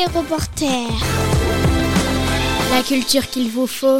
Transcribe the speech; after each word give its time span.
MJC 0.00 0.16
Reporter. 0.16 0.86
La 2.70 2.82
culture 2.82 3.26
qu'il 3.26 3.48
vous 3.50 3.66
faut. 3.66 3.98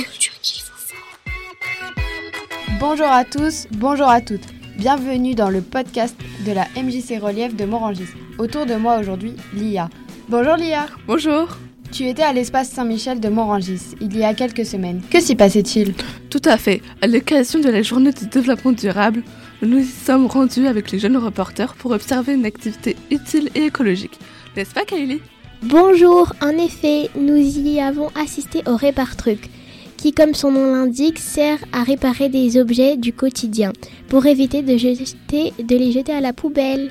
Bonjour 2.78 3.06
à 3.06 3.24
tous, 3.24 3.66
bonjour 3.72 4.08
à 4.08 4.20
toutes. 4.20 4.46
Bienvenue 4.78 5.34
dans 5.34 5.50
le 5.50 5.60
podcast 5.60 6.16
de 6.46 6.52
la 6.52 6.66
MJC 6.76 7.20
Relief 7.20 7.54
de 7.54 7.64
Morangis. 7.64 8.08
Autour 8.38 8.66
de 8.66 8.76
moi 8.76 8.98
aujourd'hui, 8.98 9.34
Lia. 9.52 9.90
Bonjour 10.28 10.56
Lia. 10.56 10.86
Bonjour. 11.06 11.48
Tu 11.92 12.08
étais 12.08 12.22
à 12.22 12.32
l'espace 12.32 12.70
Saint-Michel 12.70 13.20
de 13.20 13.28
Morangis 13.28 13.94
il 14.00 14.16
y 14.16 14.24
a 14.24 14.32
quelques 14.32 14.64
semaines. 14.64 15.02
Que 15.10 15.20
s'y 15.20 15.34
passait-il? 15.34 15.94
Tout 16.30 16.42
à 16.44 16.56
fait. 16.56 16.80
À 17.02 17.08
l'occasion 17.08 17.60
de 17.60 17.68
la 17.68 17.82
journée 17.82 18.12
du 18.12 18.26
développement 18.26 18.72
durable, 18.72 19.22
nous 19.60 19.80
y 19.80 19.84
sommes 19.84 20.26
rendus 20.26 20.66
avec 20.66 20.92
les 20.92 20.98
jeunes 20.98 21.18
reporters 21.18 21.74
pour 21.74 21.90
observer 21.90 22.34
une 22.34 22.46
activité 22.46 22.96
utile 23.10 23.50
et 23.54 23.64
écologique. 23.64 24.18
N'est-ce 24.56 24.72
pas 24.72 24.84
Kylie? 24.84 25.20
Bonjour, 25.62 26.32
en 26.40 26.56
effet, 26.56 27.10
nous 27.20 27.36
y 27.36 27.80
avons 27.80 28.08
assisté 28.18 28.62
au 28.66 28.76
Répar-Truc, 28.76 29.50
qui, 29.98 30.12
comme 30.12 30.32
son 30.32 30.52
nom 30.52 30.74
l'indique, 30.74 31.18
sert 31.18 31.58
à 31.74 31.82
réparer 31.82 32.30
des 32.30 32.58
objets 32.58 32.96
du 32.96 33.12
quotidien, 33.12 33.70
pour 34.08 34.24
éviter 34.24 34.62
de, 34.62 34.78
jeter, 34.78 35.52
de 35.62 35.76
les 35.76 35.92
jeter 35.92 36.12
à 36.12 36.22
la 36.22 36.32
poubelle. 36.32 36.90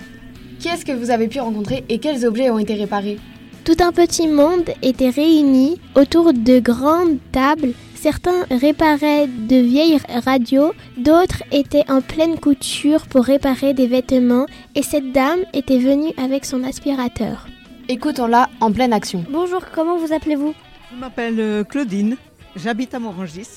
Qui 0.60 0.68
est-ce 0.68 0.86
que 0.86 0.92
vous 0.92 1.10
avez 1.10 1.28
pu 1.28 1.40
rencontrer 1.40 1.84
et 1.90 1.98
quels 1.98 2.28
objets 2.28 2.52
ont 2.52 2.60
été 2.60 2.76
réparés? 2.76 3.18
Tout 3.66 3.78
un 3.80 3.92
petit 3.92 4.28
monde 4.28 4.70
était 4.84 5.10
réuni 5.10 5.80
autour 5.96 6.32
de 6.32 6.60
grandes 6.60 7.18
tables. 7.32 7.74
Certains 7.96 8.46
réparaient 8.52 9.26
de 9.26 9.56
vieilles 9.56 9.98
radios, 10.24 10.74
d'autres 10.96 11.42
étaient 11.52 11.90
en 11.90 12.02
pleine 12.02 12.38
couture 12.38 13.08
pour 13.08 13.26
réparer 13.26 13.74
des 13.74 13.88
vêtements 13.88 14.46
et 14.76 14.84
cette 14.84 15.12
dame 15.12 15.40
était 15.56 15.80
venue 15.80 16.14
avec 16.18 16.46
son 16.46 16.64
aspirateur. 16.64 17.48
Écoutons-la 17.92 18.52
en 18.62 18.72
pleine 18.72 18.94
action. 18.94 19.26
Bonjour, 19.32 19.66
comment 19.74 19.98
vous 19.98 20.14
appelez-vous? 20.14 20.54
Je 20.92 20.96
m'appelle 20.96 21.40
euh, 21.40 21.64
Claudine, 21.64 22.18
j'habite 22.56 22.94
à 22.94 23.00
Morangis. 23.00 23.48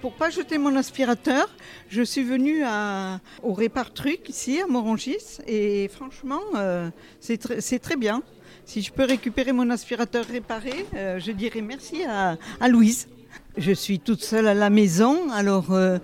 Pour 0.00 0.12
pas 0.12 0.30
jeter 0.30 0.58
mon 0.58 0.76
aspirateur, 0.76 1.48
je 1.88 2.00
suis 2.02 2.22
venue 2.22 2.62
à, 2.64 3.18
au 3.42 3.52
Répar 3.52 3.92
Truc 3.92 4.28
ici 4.28 4.60
à 4.60 4.68
Morangis 4.68 5.38
et 5.48 5.88
franchement, 5.92 6.38
euh, 6.54 6.88
c'est 7.18 7.44
tr- 7.44 7.60
c'est 7.60 7.80
très 7.80 7.96
bien. 7.96 8.22
Si 8.64 8.80
je 8.80 8.92
peux 8.92 9.02
récupérer 9.04 9.50
mon 9.50 9.68
aspirateur 9.70 10.24
réparé, 10.24 10.86
euh, 10.94 11.18
je 11.18 11.32
dirais 11.32 11.60
merci 11.60 12.04
à, 12.04 12.36
à 12.60 12.68
Louise. 12.68 13.08
Je 13.56 13.72
suis 13.72 13.98
toute 13.98 14.22
seule 14.22 14.46
à 14.46 14.54
la 14.54 14.70
maison, 14.70 15.32
alors 15.32 15.72
euh, 15.72 15.98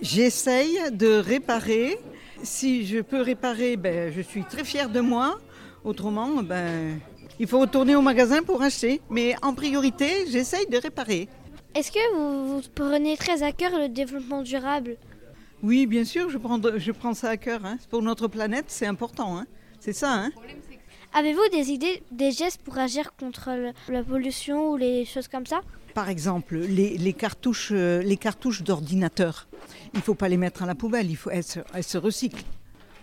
j'essaye 0.00 0.78
de 0.92 1.14
réparer. 1.18 1.98
Si 2.44 2.86
je 2.86 3.00
peux 3.00 3.20
réparer, 3.20 3.76
ben, 3.76 4.12
je 4.14 4.20
suis 4.20 4.44
très 4.44 4.62
fière 4.62 4.90
de 4.90 5.00
moi. 5.00 5.40
Autrement, 5.84 6.44
ben, 6.44 7.00
il 7.40 7.46
faut 7.46 7.58
retourner 7.60 7.94
au 7.96 8.02
magasin 8.02 8.42
pour 8.42 8.62
acheter. 8.62 9.00
Mais 9.10 9.34
en 9.42 9.54
priorité, 9.54 10.08
j'essaye 10.30 10.66
de 10.66 10.76
réparer. 10.78 11.28
Est-ce 11.74 11.90
que 11.90 12.14
vous, 12.14 12.56
vous 12.60 12.62
prenez 12.74 13.16
très 13.16 13.42
à 13.42 13.52
cœur 13.52 13.72
le 13.78 13.88
développement 13.88 14.42
durable? 14.42 14.96
Oui, 15.62 15.86
bien 15.86 16.04
sûr, 16.04 16.28
je 16.28 16.38
prends, 16.38 16.60
je 16.76 16.92
prends 16.92 17.14
ça 17.14 17.30
à 17.30 17.36
cœur. 17.36 17.64
hein. 17.64 17.78
Pour 17.90 18.02
notre 18.02 18.28
planète, 18.28 18.66
c'est 18.68 18.86
important. 18.86 19.38
hein. 19.38 19.46
C'est 19.80 19.92
ça. 19.92 20.12
Hein 20.12 20.30
Avez-vous 21.14 21.48
des 21.52 21.70
idées, 21.70 22.02
des 22.10 22.30
gestes 22.30 22.60
pour 22.62 22.78
agir 22.78 23.14
contre 23.16 23.50
la 23.88 24.02
pollution 24.02 24.70
ou 24.72 24.76
les 24.76 25.04
choses 25.04 25.28
comme 25.28 25.46
ça? 25.46 25.60
Par 25.94 26.08
exemple, 26.08 26.56
les, 26.56 26.96
les 26.96 27.12
cartouches, 27.12 27.68
euh, 27.72 28.02
les 28.02 28.16
cartouches 28.16 28.62
d'ordinateur, 28.62 29.46
il 29.92 29.98
ne 29.98 30.02
faut 30.02 30.14
pas 30.14 30.28
les 30.28 30.38
mettre 30.38 30.62
à 30.62 30.66
la 30.66 30.74
poubelle, 30.74 31.10
il 31.10 31.16
faut, 31.16 31.28
elles 31.30 31.44
se 31.44 31.98
recyclent. 31.98 32.42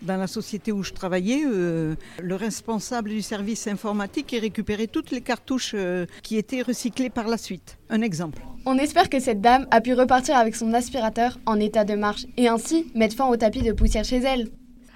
Dans 0.02 0.16
la 0.16 0.28
société 0.28 0.72
où 0.72 0.82
je 0.82 0.94
travaillais, 0.94 1.44
euh, 1.46 1.96
le 2.22 2.36
responsable 2.36 3.10
du 3.10 3.22
service 3.22 3.68
informatique 3.68 4.34
a 4.34 4.40
récupéré 4.40 4.88
toutes 4.88 5.12
les 5.12 5.20
cartouches 5.20 5.74
euh, 5.76 6.06
qui 6.24 6.38
étaient 6.38 6.62
recyclées 6.62 7.10
par 7.10 7.28
la 7.28 7.38
suite. 7.38 7.78
Un 7.90 8.02
exemple. 8.02 8.42
On 8.66 8.78
espère 8.78 9.10
que 9.10 9.20
cette 9.20 9.42
dame 9.42 9.68
a 9.72 9.82
pu 9.82 9.94
repartir 9.94 10.38
avec 10.38 10.56
son 10.56 10.74
aspirateur 10.74 11.38
en 11.46 11.60
état 11.60 11.84
de 11.84 11.96
marche 11.96 12.26
et 12.38 12.48
ainsi 12.48 12.90
mettre 12.96 13.16
fin 13.16 13.28
au 13.28 13.36
tapis 13.36 13.62
de 13.62 13.74
poussière 13.74 14.06
chez 14.06 14.18
elle. 14.18 14.48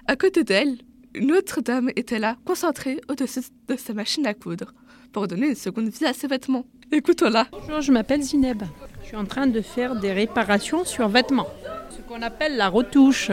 À 0.07 0.15
côté 0.15 0.45
d'elle, 0.45 0.77
une 1.13 1.33
autre 1.33 1.59
dame 1.59 1.89
était 1.97 2.19
là, 2.19 2.37
concentrée 2.45 3.01
au-dessus 3.09 3.41
de 3.67 3.75
sa 3.75 3.93
machine 3.93 4.25
à 4.25 4.33
coudre, 4.33 4.73
pour 5.11 5.27
donner 5.27 5.49
une 5.49 5.55
seconde 5.55 5.89
vie 5.89 6.05
à 6.05 6.13
ses 6.13 6.27
vêtements. 6.27 6.65
Écoutons-la. 6.91 7.47
Bonjour, 7.51 7.81
je 7.81 7.91
m'appelle 7.91 8.21
Zineb. 8.21 8.63
Je 9.01 9.07
suis 9.07 9.17
en 9.17 9.25
train 9.25 9.47
de 9.47 9.61
faire 9.61 9.95
des 9.95 10.13
réparations 10.13 10.85
sur 10.85 11.09
vêtements, 11.09 11.47
ce 11.89 12.01
qu'on 12.01 12.21
appelle 12.21 12.55
la 12.55 12.69
retouche. 12.69 13.31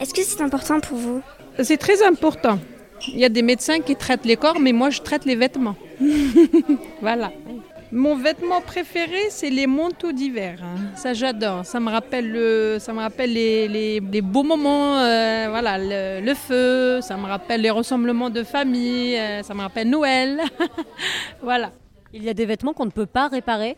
Est-ce 0.00 0.12
que 0.14 0.22
c'est 0.22 0.40
important 0.42 0.80
pour 0.80 0.98
vous 0.98 1.22
C'est 1.62 1.76
très 1.76 2.02
important. 2.04 2.58
Il 3.08 3.18
y 3.18 3.24
a 3.24 3.28
des 3.28 3.42
médecins 3.42 3.80
qui 3.80 3.96
traitent 3.96 4.24
les 4.24 4.36
corps, 4.36 4.58
mais 4.60 4.72
moi 4.72 4.90
je 4.90 5.00
traite 5.00 5.24
les 5.24 5.36
vêtements. 5.36 5.76
voilà. 7.00 7.32
Mon 7.92 8.16
vêtement 8.16 8.60
préféré, 8.60 9.18
c'est 9.30 9.50
les 9.50 9.68
manteaux 9.68 10.10
d'hiver. 10.10 10.58
hein. 10.64 10.80
Ça, 10.96 11.12
j'adore. 11.14 11.64
Ça 11.64 11.78
me 11.78 11.90
rappelle, 11.90 12.28
le, 12.28 12.78
ça 12.80 12.92
me 12.92 12.98
rappelle 12.98 13.32
les, 13.32 13.68
les- 13.68 14.00
les 14.00 14.20
beaux 14.20 14.42
moments, 14.42 14.98
euh, 14.98 15.46
voilà, 15.48 15.78
le, 15.78 16.20
le 16.24 16.34
feu. 16.34 17.00
Ça 17.02 17.16
me 17.16 17.26
rappelle 17.26 17.60
les 17.60 17.70
rassemblements 17.70 18.30
de 18.30 18.42
famille. 18.42 19.16
euh, 19.16 19.42
ça 19.44 19.54
me 19.54 19.60
rappelle 19.60 19.88
Noël. 19.90 20.40
voilà. 21.42 21.70
Il 22.12 22.24
y 22.24 22.28
a 22.28 22.34
des 22.34 22.46
vêtements 22.46 22.72
qu'on 22.72 22.86
ne 22.86 22.90
peut 22.90 23.06
pas 23.06 23.28
réparer? 23.28 23.76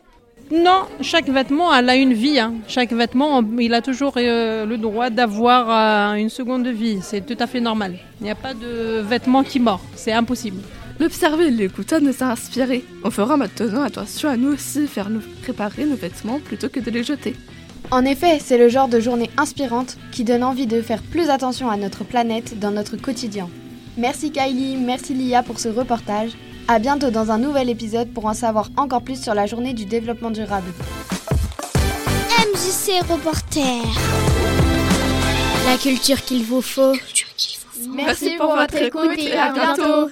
Non, 0.52 0.82
chaque 1.00 1.28
vêtement, 1.28 1.74
elle 1.74 1.88
a 1.90 1.96
une 1.96 2.12
vie. 2.12 2.38
hein. 2.38 2.54
Chaque 2.68 2.92
vêtement, 2.92 3.42
il 3.58 3.74
a 3.74 3.82
toujours 3.82 4.12
euh, 4.16 4.64
le 4.64 4.78
droit 4.78 5.10
d'avoir 5.10 6.12
euh, 6.12 6.14
une 6.14 6.30
seconde 6.30 6.66
vie. 6.68 6.98
C'est 7.02 7.26
tout 7.26 7.36
à 7.40 7.48
fait 7.48 7.60
normal. 7.60 7.96
Il 8.20 8.24
n'y 8.24 8.30
a 8.30 8.36
pas 8.36 8.54
de 8.54 9.00
vêtement 9.00 9.42
qui 9.42 9.58
mord. 9.58 9.80
C'est 9.96 10.12
impossible. 10.12 10.60
L'observer 11.00 11.46
et 11.48 11.50
l'écouter 11.50 12.00
nous 12.00 12.14
a 12.20 12.26
inspirés. 12.26 12.84
On 13.02 13.10
fera 13.10 13.36
maintenant 13.36 13.82
attention 13.82 14.28
à 14.28 14.36
nous 14.36 14.52
aussi 14.52 14.86
faire 14.86 15.10
nous 15.10 15.20
préparer 15.42 15.84
nos 15.84 15.96
vêtements 15.96 16.38
plutôt 16.38 16.68
que 16.68 16.80
de 16.80 16.90
les 16.90 17.02
jeter. 17.02 17.34
En 17.90 18.04
effet, 18.04 18.38
c'est 18.40 18.56
le 18.58 18.68
genre 18.68 18.88
de 18.88 19.00
journée 19.00 19.30
inspirante 19.36 19.96
qui 20.12 20.22
donne 20.24 20.42
envie 20.44 20.66
de 20.66 20.80
faire 20.80 21.02
plus 21.02 21.28
attention 21.28 21.70
à 21.70 21.76
notre 21.76 22.04
planète 22.04 22.58
dans 22.58 22.70
notre 22.70 22.96
quotidien. 22.96 23.48
Merci 23.98 24.30
Kylie, 24.30 24.76
merci 24.76 25.12
Lia 25.14 25.42
pour 25.42 25.58
ce 25.58 25.68
reportage. 25.68 26.30
À 26.68 26.80
bientôt 26.80 27.10
dans 27.10 27.30
un 27.30 27.38
nouvel 27.38 27.70
épisode 27.70 28.12
pour 28.12 28.26
en 28.26 28.34
savoir 28.34 28.70
encore 28.76 29.02
plus 29.02 29.22
sur 29.22 29.34
la 29.34 29.46
journée 29.46 29.72
du 29.72 29.84
développement 29.84 30.32
durable. 30.32 30.66
MJC 31.74 33.08
Reporter. 33.08 33.82
La 35.64 35.76
culture 35.78 36.20
qu'il 36.22 36.42
vous 36.44 36.62
faut. 36.62 36.94
Merci 37.94 38.36
pour 38.36 38.56
votre 38.56 38.74
écoute 38.76 39.16
et 39.16 39.32
à 39.36 39.52
bientôt. 39.52 40.10